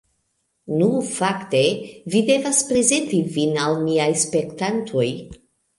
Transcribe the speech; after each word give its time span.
Nu, 0.79 0.87
fakte, 1.17 1.61
vi 2.15 2.23
devas 2.31 2.65
prezenti 2.73 3.23
vin 3.37 3.57
al 3.69 3.81
miaj 3.87 4.13
spektantoj 4.27 5.11